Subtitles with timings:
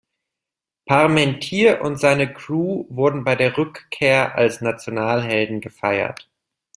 [0.87, 6.27] Parmentier und seine Crew wurden bei der Rückkehr als Nationalhelden gefeiert.